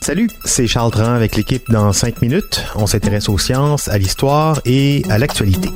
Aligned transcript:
Salut, 0.00 0.30
c'est 0.46 0.66
Charles 0.66 0.90
Tran 0.90 1.12
avec 1.12 1.36
l'équipe 1.36 1.70
dans 1.70 1.92
5 1.92 2.22
minutes. 2.22 2.64
On 2.74 2.86
s'intéresse 2.86 3.28
aux 3.28 3.36
sciences, 3.36 3.86
à 3.88 3.98
l'histoire 3.98 4.62
et 4.64 5.02
à 5.10 5.18
l'actualité. 5.18 5.68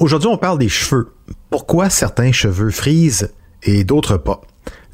Aujourd'hui, 0.00 0.28
on 0.28 0.36
parle 0.36 0.58
des 0.58 0.68
cheveux. 0.68 1.14
Pourquoi 1.48 1.88
certains 1.88 2.30
cheveux 2.30 2.70
frisent 2.70 3.32
et 3.62 3.84
d'autres 3.84 4.18
pas? 4.18 4.42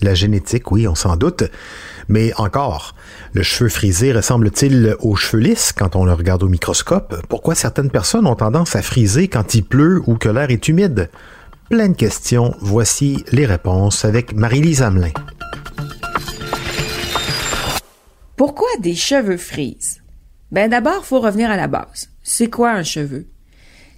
La 0.01 0.15
génétique, 0.15 0.71
oui, 0.71 0.87
on 0.87 0.95
s'en 0.95 1.17
doute. 1.17 1.43
Mais 2.07 2.33
encore, 2.37 2.95
le 3.33 3.43
cheveu 3.43 3.69
frisé 3.69 4.13
ressemble-t-il 4.13 4.95
aux 5.01 5.17
cheveux 5.17 5.43
lisses 5.43 5.73
quand 5.73 5.97
on 5.97 6.05
le 6.05 6.13
regarde 6.13 6.45
au 6.45 6.49
microscope? 6.49 7.27
Pourquoi 7.29 7.57
certaines 7.57 7.91
personnes 7.91 8.29
ont 8.29 8.37
tendance 8.37 8.77
à 8.77 8.83
friser 8.83 9.27
quand 9.27 9.57
il 9.57 9.65
pleut 9.65 10.01
ou 10.07 10.15
que 10.15 10.29
l'air 10.29 10.53
est 10.53 10.69
humide? 10.69 11.11
Plein 11.71 11.89
de 11.89 11.97
questions. 11.97 12.55
Voici 12.61 13.25
les 13.33 13.47
réponses 13.47 14.05
avec 14.05 14.35
Marie-Lise 14.35 14.83
Hamelin. 14.83 15.13
Pourquoi 18.37 18.69
des 18.81 18.95
cheveux 18.95 19.39
frisent? 19.39 20.03
Ben 20.53 20.69
d'abord, 20.69 21.07
faut 21.07 21.21
revenir 21.21 21.51
à 21.51 21.57
la 21.57 21.67
base. 21.67 22.11
C'est 22.23 22.51
quoi 22.51 22.73
un 22.73 22.83
cheveu? 22.83 23.27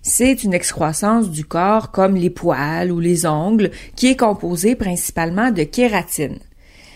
C'est 0.00 0.44
une 0.44 0.54
excroissance 0.54 1.28
du 1.28 1.44
corps 1.44 1.90
comme 1.90 2.14
les 2.14 2.30
poils 2.30 2.92
ou 2.92 3.00
les 3.00 3.26
ongles 3.26 3.72
qui 3.96 4.06
est 4.06 4.16
composée 4.16 4.76
principalement 4.76 5.50
de 5.50 5.64
kératine. 5.64 6.38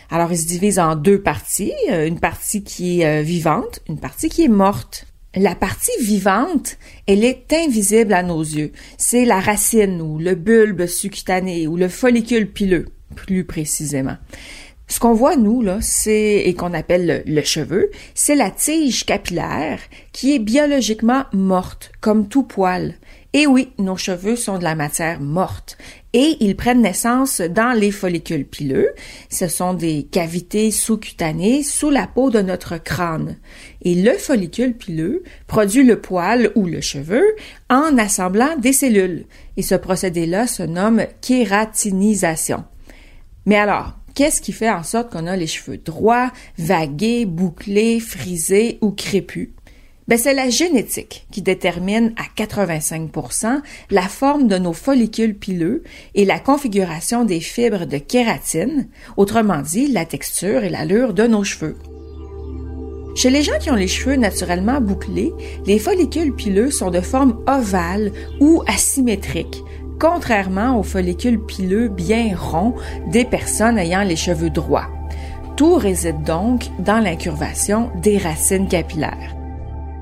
Alors, 0.08 0.30
il 0.30 0.38
se 0.38 0.46
divise 0.46 0.78
en 0.78 0.94
deux 0.94 1.20
parties, 1.20 1.74
euh, 1.90 2.06
une 2.06 2.20
partie 2.20 2.62
qui 2.62 3.00
est 3.00 3.20
euh, 3.20 3.22
vivante, 3.22 3.80
une 3.88 3.98
partie 3.98 4.28
qui 4.28 4.44
est 4.44 4.48
morte. 4.48 5.06
La 5.36 5.54
partie 5.54 5.92
vivante, 6.00 6.76
elle 7.06 7.24
est 7.24 7.52
invisible 7.52 8.14
à 8.14 8.24
nos 8.24 8.42
yeux. 8.42 8.72
C'est 8.98 9.24
la 9.24 9.38
racine 9.38 10.02
ou 10.02 10.18
le 10.18 10.34
bulbe 10.34 10.86
subcutané 10.86 11.68
ou 11.68 11.76
le 11.76 11.88
follicule 11.88 12.50
pileux, 12.50 12.86
plus 13.14 13.44
précisément. 13.44 14.16
Ce 14.88 14.98
qu'on 14.98 15.14
voit, 15.14 15.36
nous, 15.36 15.62
là, 15.62 15.78
c'est, 15.80 16.42
et 16.44 16.54
qu'on 16.54 16.74
appelle 16.74 17.22
le, 17.24 17.42
cheveu, 17.42 17.92
c'est 18.12 18.34
la 18.34 18.50
tige 18.50 19.06
capillaire 19.06 19.78
qui 20.10 20.34
est 20.34 20.40
biologiquement 20.40 21.26
morte, 21.32 21.92
comme 22.00 22.26
tout 22.26 22.42
poil. 22.42 22.96
Et 23.32 23.46
oui, 23.46 23.70
nos 23.78 23.96
cheveux 23.96 24.34
sont 24.34 24.58
de 24.58 24.64
la 24.64 24.74
matière 24.74 25.20
morte 25.20 25.78
et 26.12 26.36
ils 26.40 26.56
prennent 26.56 26.82
naissance 26.82 27.40
dans 27.40 27.76
les 27.76 27.90
follicules 27.90 28.44
pileux. 28.44 28.90
Ce 29.28 29.46
sont 29.46 29.74
des 29.74 30.04
cavités 30.10 30.70
sous-cutanées 30.70 31.62
sous 31.62 31.90
la 31.90 32.06
peau 32.06 32.30
de 32.30 32.40
notre 32.40 32.78
crâne. 32.78 33.36
Et 33.82 33.94
le 33.94 34.14
follicule 34.14 34.76
pileux 34.76 35.22
produit 35.46 35.84
le 35.84 36.00
poil 36.00 36.50
ou 36.54 36.66
le 36.66 36.80
cheveu 36.80 37.22
en 37.68 37.96
assemblant 37.98 38.56
des 38.56 38.72
cellules. 38.72 39.26
Et 39.56 39.62
ce 39.62 39.74
procédé-là 39.74 40.46
se 40.46 40.62
nomme 40.62 41.04
kératinisation. 41.20 42.64
Mais 43.46 43.56
alors, 43.56 43.96
qu'est-ce 44.14 44.40
qui 44.40 44.52
fait 44.52 44.70
en 44.70 44.82
sorte 44.82 45.12
qu'on 45.12 45.26
a 45.26 45.36
les 45.36 45.46
cheveux 45.46 45.78
droits, 45.78 46.32
vagués, 46.58 47.24
bouclés, 47.24 48.00
frisés 48.00 48.78
ou 48.80 48.90
crépus? 48.90 49.50
Ben, 50.10 50.18
c'est 50.18 50.34
la 50.34 50.50
génétique 50.50 51.24
qui 51.30 51.40
détermine 51.40 52.14
à 52.16 52.24
85% 52.36 53.60
la 53.92 54.02
forme 54.02 54.48
de 54.48 54.58
nos 54.58 54.72
follicules 54.72 55.36
pileux 55.36 55.84
et 56.16 56.24
la 56.24 56.40
configuration 56.40 57.24
des 57.24 57.38
fibres 57.38 57.86
de 57.86 57.96
kératine, 57.98 58.88
autrement 59.16 59.62
dit 59.62 59.86
la 59.86 60.04
texture 60.04 60.64
et 60.64 60.68
l'allure 60.68 61.14
de 61.14 61.28
nos 61.28 61.44
cheveux. 61.44 61.76
Chez 63.14 63.30
les 63.30 63.44
gens 63.44 63.58
qui 63.60 63.70
ont 63.70 63.76
les 63.76 63.86
cheveux 63.86 64.16
naturellement 64.16 64.80
bouclés, 64.80 65.32
les 65.64 65.78
follicules 65.78 66.34
pileux 66.34 66.72
sont 66.72 66.90
de 66.90 67.00
forme 67.00 67.38
ovale 67.46 68.10
ou 68.40 68.64
asymétrique, 68.66 69.62
contrairement 70.00 70.76
aux 70.76 70.82
follicules 70.82 71.40
pileux 71.40 71.86
bien 71.86 72.36
ronds 72.36 72.74
des 73.12 73.24
personnes 73.24 73.78
ayant 73.78 74.02
les 74.02 74.16
cheveux 74.16 74.50
droits. 74.50 74.88
Tout 75.56 75.76
réside 75.76 76.24
donc 76.24 76.62
dans 76.80 76.98
l'incurvation 76.98 77.92
des 78.02 78.18
racines 78.18 78.66
capillaires. 78.66 79.36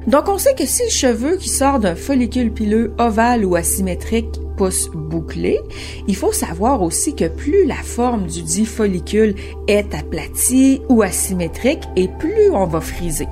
Donc, 0.06 0.28
on 0.28 0.38
sait 0.38 0.54
que 0.54 0.66
si 0.66 0.84
le 0.84 0.90
cheveu 0.90 1.36
qui 1.36 1.48
sort 1.48 1.80
d'un 1.80 1.94
follicule 1.94 2.52
pileux 2.52 2.92
ovale 2.98 3.44
ou 3.44 3.56
asymétrique 3.56 4.40
pousse 4.56 4.90
bouclé, 4.94 5.60
il 6.06 6.16
faut 6.16 6.32
savoir 6.32 6.82
aussi 6.82 7.14
que 7.14 7.28
plus 7.28 7.64
la 7.66 7.76
forme 7.76 8.26
du 8.26 8.42
dit 8.42 8.66
follicule 8.66 9.34
est 9.68 9.94
aplatie 9.94 10.80
ou 10.88 11.02
asymétrique 11.02 11.84
et 11.96 12.08
plus 12.08 12.50
on 12.52 12.66
va 12.66 12.80
friser. 12.80 13.28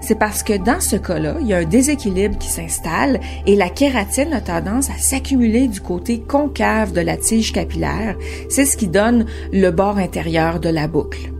C'est 0.00 0.18
parce 0.18 0.42
que 0.42 0.56
dans 0.56 0.80
ce 0.80 0.96
cas-là, 0.96 1.36
il 1.40 1.48
y 1.48 1.54
a 1.54 1.58
un 1.58 1.64
déséquilibre 1.64 2.38
qui 2.38 2.48
s'installe 2.48 3.20
et 3.46 3.56
la 3.56 3.68
kératine 3.68 4.32
a 4.32 4.40
tendance 4.40 4.90
à 4.90 4.96
s'accumuler 4.98 5.68
du 5.68 5.80
côté 5.80 6.20
concave 6.20 6.92
de 6.92 7.00
la 7.00 7.16
tige 7.16 7.52
capillaire. 7.52 8.16
C'est 8.48 8.64
ce 8.64 8.76
qui 8.76 8.88
donne 8.88 9.26
le 9.52 9.70
bord 9.70 9.98
intérieur 9.98 10.60
de 10.60 10.68
la 10.68 10.88
boucle. 10.88 11.30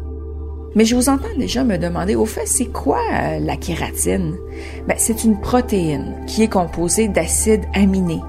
Mais 0.75 0.85
je 0.85 0.95
vous 0.95 1.09
entends 1.09 1.37
déjà 1.39 1.65
me 1.65 1.79
demander, 1.79 2.15
au 2.15 2.27
fait, 2.27 2.47
c'est 2.47 2.67
quoi 2.67 3.01
euh, 3.13 3.39
la 3.41 3.57
kératine? 3.57 4.37
Ben, 4.87 4.95
c'est 4.99 5.25
une 5.25 5.41
protéine 5.41 6.15
qui 6.27 6.43
est 6.43 6.49
composée 6.49 7.09
d'acides 7.09 7.65
aminés. 7.75 8.21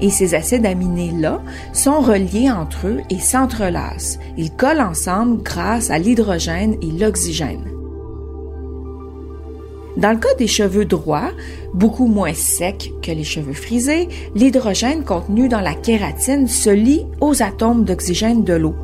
Et 0.00 0.10
ces 0.10 0.34
acides 0.34 0.64
aminés-là 0.64 1.42
sont 1.72 2.00
reliés 2.00 2.50
entre 2.50 2.86
eux 2.86 3.00
et 3.10 3.18
s'entrelacent. 3.18 4.18
Ils 4.36 4.52
collent 4.52 4.80
ensemble 4.80 5.42
grâce 5.42 5.90
à 5.90 5.98
l'hydrogène 5.98 6.76
et 6.82 6.90
l'oxygène. 6.92 7.77
Dans 9.98 10.12
le 10.12 10.18
cas 10.18 10.32
des 10.38 10.46
cheveux 10.46 10.84
droits, 10.84 11.32
beaucoup 11.74 12.06
moins 12.06 12.32
secs 12.32 12.92
que 13.02 13.10
les 13.10 13.24
cheveux 13.24 13.52
frisés, 13.52 14.08
l'hydrogène 14.36 15.02
contenu 15.02 15.48
dans 15.48 15.60
la 15.60 15.74
kératine 15.74 16.46
se 16.46 16.70
lie 16.70 17.04
aux 17.20 17.42
atomes 17.42 17.84
d'oxygène 17.84 18.44
de 18.44 18.52
l'eau. 18.52 18.76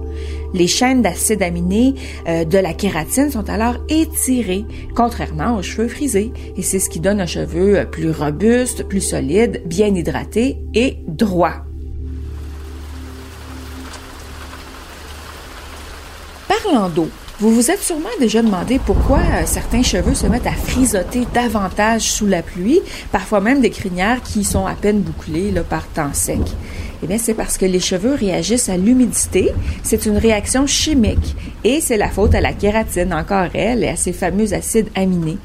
Les 0.54 0.66
chaînes 0.66 1.02
d'acides 1.02 1.42
aminés 1.42 1.94
euh, 2.26 2.44
de 2.44 2.58
la 2.58 2.74
kératine 2.74 3.30
sont 3.30 3.48
alors 3.48 3.76
étirées, 3.88 4.64
contrairement 4.96 5.56
aux 5.56 5.62
cheveux 5.62 5.86
frisés, 5.86 6.32
et 6.56 6.62
c'est 6.62 6.80
ce 6.80 6.90
qui 6.90 6.98
donne 6.98 7.20
un 7.20 7.26
cheveu 7.26 7.78
euh, 7.78 7.84
plus 7.84 8.10
robuste, 8.10 8.82
plus 8.88 9.00
solide, 9.00 9.62
bien 9.66 9.94
hydraté 9.94 10.58
et 10.74 10.96
droit. 11.06 11.64
Parlant 16.48 16.88
d'eau, 16.88 17.08
vous 17.40 17.52
vous 17.52 17.70
êtes 17.72 17.82
sûrement 17.82 18.08
déjà 18.20 18.42
demandé 18.42 18.78
pourquoi 18.84 19.18
euh, 19.18 19.42
certains 19.44 19.82
cheveux 19.82 20.14
se 20.14 20.26
mettent 20.28 20.46
à 20.46 20.52
frisoter 20.52 21.26
davantage 21.34 22.02
sous 22.02 22.26
la 22.26 22.42
pluie, 22.42 22.80
parfois 23.10 23.40
même 23.40 23.60
des 23.60 23.70
crinières 23.70 24.22
qui 24.22 24.44
sont 24.44 24.66
à 24.66 24.74
peine 24.74 25.00
bouclées 25.00 25.50
là, 25.50 25.64
par 25.64 25.84
temps 25.88 26.12
sec. 26.12 26.38
Eh 27.02 27.06
bien, 27.08 27.18
c'est 27.18 27.34
parce 27.34 27.58
que 27.58 27.66
les 27.66 27.80
cheveux 27.80 28.14
réagissent 28.14 28.68
à 28.68 28.76
l'humidité. 28.76 29.50
C'est 29.82 30.06
une 30.06 30.16
réaction 30.16 30.66
chimique 30.68 31.34
et 31.64 31.80
c'est 31.80 31.96
la 31.96 32.08
faute 32.08 32.36
à 32.36 32.40
la 32.40 32.52
kératine, 32.52 33.12
encore 33.12 33.48
elle, 33.52 33.82
et 33.82 33.88
à 33.88 33.96
ces 33.96 34.12
fameux 34.12 34.54
acides 34.54 34.88
aminés. 34.94 35.38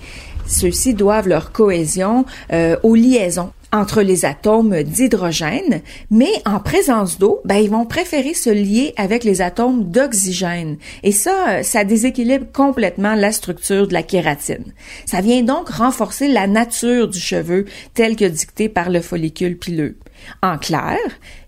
Ceux-ci 0.46 0.94
doivent 0.94 1.28
leur 1.28 1.52
cohésion 1.52 2.26
euh, 2.54 2.78
aux 2.84 2.96
liaisons 2.96 3.52
entre 3.72 4.02
les 4.02 4.26
atomes 4.26 4.84
d'hydrogène, 4.84 5.82
mais 6.10 6.32
en 6.46 6.60
présence 6.60 7.20
d'eau, 7.20 7.42
ben, 7.46 7.56
ils 7.56 7.70
vont 7.70 7.86
préférer 7.86 8.34
se 8.34 8.50
lier 8.50 8.94
avec 8.98 9.24
les 9.24 9.42
atomes 9.42 9.90
d'oxygène. 9.90 10.78
Et 11.04 11.12
ça, 11.12 11.50
euh, 11.50 11.64
ça 11.64 11.84
déséquilibre 11.84 12.46
complètement 12.52 13.16
la 13.16 13.32
structure 13.32 13.88
de 13.88 13.94
la 13.94 14.04
kératine. 14.04 14.74
Ça 15.06 15.22
vient 15.22 15.44
donc 15.44 15.70
renforcer 15.70 16.28
la 16.28 16.48
nature 16.48 17.08
du 17.08 17.20
cheveu 17.20 17.66
tel 17.94 18.16
que 18.16 18.26
dicté 18.26 18.70
par 18.70 18.90
le 18.90 19.02
follicule 19.02 19.58
pileux. 19.58 19.98
En 20.42 20.58
clair, 20.58 20.98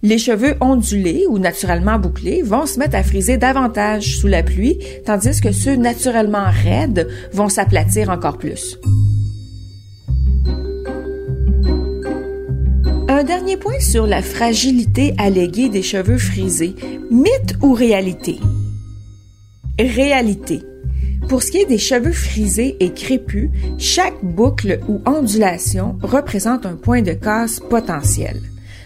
les 0.01 0.17
cheveux 0.17 0.55
ondulés 0.61 1.25
ou 1.29 1.39
naturellement 1.39 1.99
bouclés 1.99 2.41
vont 2.41 2.65
se 2.65 2.79
mettre 2.79 2.95
à 2.95 3.03
friser 3.03 3.37
davantage 3.37 4.17
sous 4.17 4.27
la 4.27 4.43
pluie, 4.43 4.79
tandis 5.05 5.41
que 5.41 5.51
ceux 5.51 5.75
naturellement 5.75 6.45
raides 6.63 7.09
vont 7.33 7.49
s'aplatir 7.49 8.09
encore 8.09 8.37
plus. 8.37 8.77
Un 13.21 13.23
dernier 13.23 13.55
point 13.55 13.79
sur 13.79 14.07
la 14.07 14.23
fragilité 14.23 15.13
alléguée 15.19 15.69
des 15.69 15.83
cheveux 15.83 16.17
frisés. 16.17 16.73
Mythe 17.11 17.55
ou 17.61 17.73
réalité? 17.73 18.39
Réalité. 19.79 20.63
Pour 21.29 21.43
ce 21.43 21.51
qui 21.51 21.59
est 21.59 21.67
des 21.67 21.77
cheveux 21.77 22.13
frisés 22.13 22.77
et 22.79 22.93
crépus, 22.93 23.51
chaque 23.77 24.23
boucle 24.23 24.79
ou 24.87 25.03
ondulation 25.05 25.99
représente 26.01 26.65
un 26.65 26.73
point 26.73 27.03
de 27.03 27.13
casse 27.13 27.59
potentiel. 27.59 28.41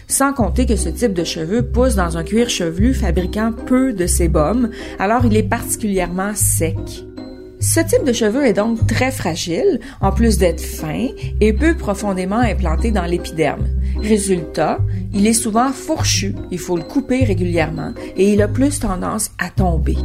sans 0.06 0.34
compter 0.34 0.66
que 0.66 0.76
ce 0.76 0.90
type 0.90 1.14
de 1.14 1.24
cheveux 1.24 1.62
pousse 1.62 1.94
dans 1.94 2.18
un 2.18 2.22
cuir 2.22 2.50
chevelu 2.50 2.92
fabriquant 2.92 3.52
peu 3.52 3.94
de 3.94 4.06
sébum, 4.06 4.68
alors 4.98 5.24
il 5.24 5.34
est 5.34 5.48
particulièrement 5.48 6.32
sec. 6.34 7.06
Ce 7.58 7.80
type 7.80 8.04
de 8.04 8.12
cheveux 8.12 8.44
est 8.44 8.52
donc 8.52 8.86
très 8.86 9.10
fragile, 9.10 9.80
en 10.02 10.12
plus 10.12 10.36
d'être 10.36 10.60
fin, 10.60 11.08
et 11.40 11.52
peu 11.54 11.74
profondément 11.74 12.38
implanté 12.38 12.90
dans 12.90 13.06
l'épiderme. 13.06 13.66
Résultat, 14.02 14.78
il 15.14 15.26
est 15.26 15.32
souvent 15.32 15.72
fourchu, 15.72 16.34
il 16.50 16.58
faut 16.58 16.76
le 16.76 16.82
couper 16.82 17.24
régulièrement, 17.24 17.92
et 18.16 18.32
il 18.32 18.42
a 18.42 18.48
plus 18.48 18.78
tendance 18.78 19.30
à 19.38 19.48
tomber. 19.48 19.96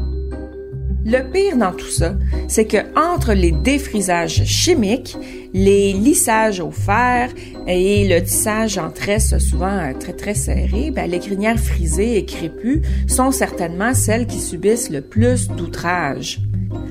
Le 1.03 1.29
pire 1.31 1.57
dans 1.57 1.73
tout 1.73 1.89
ça, 1.89 2.13
c'est 2.47 2.65
que 2.65 2.77
entre 2.97 3.33
les 3.33 3.51
défrisages 3.51 4.45
chimiques, 4.45 5.17
les 5.51 5.93
lissages 5.93 6.59
au 6.59 6.71
fer 6.71 7.31
et 7.67 8.07
le 8.07 8.23
tissage 8.23 8.77
en 8.77 8.91
tresses 8.91 9.37
souvent 9.39 9.77
euh, 9.77 9.93
très 9.99 10.13
très 10.13 10.35
serré, 10.35 10.91
ben, 10.91 11.09
les 11.09 11.19
crinières 11.19 11.59
frisées 11.59 12.17
et 12.17 12.25
crépues 12.25 12.83
sont 13.07 13.31
certainement 13.31 13.93
celles 13.95 14.27
qui 14.27 14.39
subissent 14.39 14.91
le 14.91 15.01
plus 15.01 15.47
d'outrages. 15.47 16.39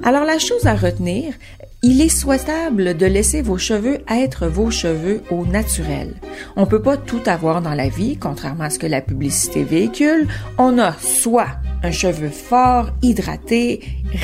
Alors 0.02 0.24
la 0.24 0.38
chose 0.38 0.66
à 0.66 0.74
retenir, 0.74 1.34
il 1.82 2.02
est 2.02 2.10
souhaitable 2.10 2.96
de 2.96 3.06
laisser 3.06 3.40
vos 3.40 3.56
cheveux 3.56 3.98
être 4.10 4.46
vos 4.46 4.70
cheveux 4.70 5.22
au 5.30 5.46
naturel. 5.46 6.14
On 6.56 6.66
peut 6.66 6.82
pas 6.82 6.98
tout 6.98 7.22
avoir 7.24 7.62
dans 7.62 7.74
la 7.74 7.88
vie, 7.88 8.18
contrairement 8.18 8.64
à 8.64 8.70
ce 8.70 8.78
que 8.78 8.86
la 8.86 9.00
publicité 9.00 9.64
véhicule. 9.64 10.28
On 10.58 10.78
a 10.78 10.92
soit 10.92 11.48
un 11.82 11.90
cheveu 11.90 12.28
fort, 12.28 12.90
hydraté, 13.02 13.80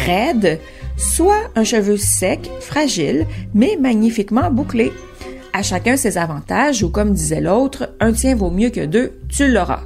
raide, 0.06 0.60
soit 0.98 1.50
un 1.54 1.64
cheveu 1.64 1.96
sec, 1.96 2.50
fragile, 2.60 3.26
mais 3.54 3.78
magnifiquement 3.80 4.50
bouclé. 4.50 4.92
À 5.54 5.62
chacun 5.62 5.96
ses 5.96 6.18
avantages, 6.18 6.82
ou 6.82 6.90
comme 6.90 7.14
disait 7.14 7.40
l'autre, 7.40 7.88
un 8.00 8.12
tien 8.12 8.34
vaut 8.34 8.50
mieux 8.50 8.68
que 8.68 8.84
deux, 8.84 9.18
tu 9.30 9.50
l'auras. 9.50 9.80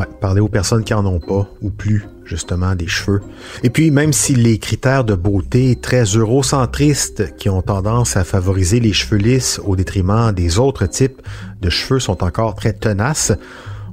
Ouais, 0.00 0.06
parler 0.18 0.40
aux 0.40 0.48
personnes 0.48 0.82
qui 0.82 0.94
en 0.94 1.04
ont 1.04 1.20
pas, 1.20 1.46
ou 1.60 1.68
plus, 1.68 2.06
justement, 2.24 2.74
des 2.74 2.86
cheveux. 2.86 3.20
Et 3.62 3.68
puis, 3.68 3.90
même 3.90 4.14
si 4.14 4.34
les 4.34 4.56
critères 4.56 5.04
de 5.04 5.14
beauté 5.14 5.76
très 5.76 6.04
eurocentristes 6.04 7.36
qui 7.36 7.50
ont 7.50 7.60
tendance 7.60 8.16
à 8.16 8.24
favoriser 8.24 8.80
les 8.80 8.94
cheveux 8.94 9.18
lisses 9.18 9.60
au 9.62 9.76
détriment 9.76 10.32
des 10.32 10.58
autres 10.58 10.86
types 10.86 11.20
de 11.60 11.68
cheveux 11.68 12.00
sont 12.00 12.24
encore 12.24 12.54
très 12.54 12.72
tenaces, 12.72 13.32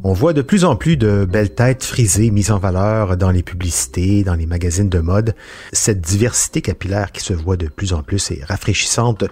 on 0.06 0.14
voit 0.14 0.32
de 0.32 0.42
plus 0.42 0.64
en 0.64 0.78
plus 0.78 0.96
de 0.96 1.28
belles 1.30 1.54
têtes 1.54 1.84
frisées 1.84 2.32
mises 2.32 2.52
en 2.52 2.58
valeur 2.58 3.18
dans 3.18 3.32
les 3.32 3.44
publicités, 3.44 4.24
dans 4.24 4.36
les 4.36 4.46
magazines 4.46 4.88
de 4.88 5.00
mode. 5.00 5.36
Cette 5.74 6.00
diversité 6.00 6.62
capillaire 6.62 7.12
qui 7.12 7.22
se 7.22 7.34
voit 7.34 7.58
de 7.58 7.68
plus 7.68 7.92
en 7.92 8.02
plus 8.02 8.32
est 8.32 8.46
rafraîchissante 8.46 9.26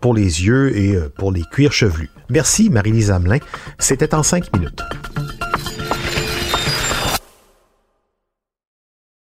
pour 0.00 0.14
les 0.14 0.46
yeux 0.46 0.74
et 0.74 0.96
euh, 0.96 1.12
pour 1.14 1.30
les 1.30 1.42
cuirs 1.42 1.74
chevelus. 1.74 2.08
Merci 2.30 2.70
Marie-Lise 2.70 3.10
Hamelin. 3.10 3.40
C'était 3.78 4.14
en 4.14 4.22
cinq 4.22 4.50
minutes. 4.56 4.80